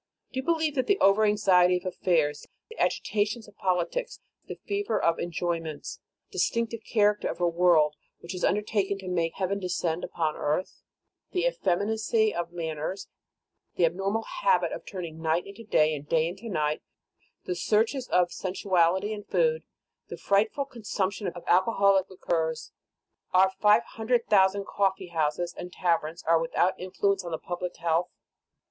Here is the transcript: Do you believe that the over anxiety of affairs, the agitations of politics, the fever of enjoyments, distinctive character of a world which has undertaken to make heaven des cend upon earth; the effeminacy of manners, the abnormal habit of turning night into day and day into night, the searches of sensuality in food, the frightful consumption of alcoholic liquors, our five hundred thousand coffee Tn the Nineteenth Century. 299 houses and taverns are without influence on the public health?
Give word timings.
Do 0.33 0.39
you 0.39 0.43
believe 0.43 0.73
that 0.73 0.87
the 0.87 0.97
over 0.99 1.25
anxiety 1.25 1.77
of 1.77 1.85
affairs, 1.85 2.47
the 2.71 2.79
agitations 2.79 3.47
of 3.47 3.55
politics, 3.55 4.19
the 4.47 4.55
fever 4.65 4.99
of 4.99 5.19
enjoyments, 5.19 5.99
distinctive 6.31 6.83
character 6.83 7.27
of 7.29 7.39
a 7.39 7.47
world 7.47 7.95
which 8.19 8.31
has 8.31 8.43
undertaken 8.43 8.97
to 8.97 9.07
make 9.07 9.35
heaven 9.35 9.59
des 9.59 9.69
cend 9.69 10.03
upon 10.03 10.35
earth; 10.35 10.81
the 11.33 11.45
effeminacy 11.45 12.33
of 12.33 12.51
manners, 12.51 13.09
the 13.75 13.85
abnormal 13.85 14.23
habit 14.41 14.71
of 14.71 14.87
turning 14.87 15.21
night 15.21 15.45
into 15.45 15.63
day 15.63 15.93
and 15.93 16.09
day 16.09 16.27
into 16.27 16.49
night, 16.49 16.81
the 17.45 17.53
searches 17.53 18.07
of 18.07 18.31
sensuality 18.31 19.13
in 19.13 19.23
food, 19.23 19.61
the 20.07 20.17
frightful 20.17 20.65
consumption 20.65 21.27
of 21.27 21.43
alcoholic 21.45 22.09
liquors, 22.09 22.71
our 23.35 23.51
five 23.51 23.83
hundred 23.83 24.25
thousand 24.25 24.65
coffee 24.65 25.11
Tn 25.11 25.13
the 25.13 25.13
Nineteenth 25.13 25.13
Century. 25.13 25.13
299 25.13 25.21
houses 25.21 25.53
and 25.55 25.71
taverns 25.71 26.23
are 26.23 26.41
without 26.41 26.73
influence 26.79 27.23
on 27.23 27.29
the 27.29 27.37
public 27.37 27.75
health? 27.77 28.09